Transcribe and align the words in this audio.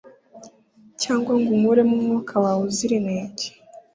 cyangwa 1.01 1.31
ngo 1.39 1.49
unkuremo 1.55 1.93
umwuka 1.97 2.33
wawe 2.43 2.61
uzira 2.69 2.93
inenge 3.01 3.47